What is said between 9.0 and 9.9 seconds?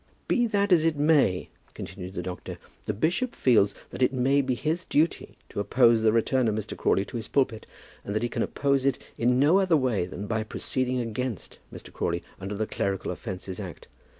in no other